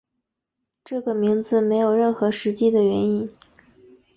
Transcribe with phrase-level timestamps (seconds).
[0.83, 3.31] 这个名字没有任何实际的原因。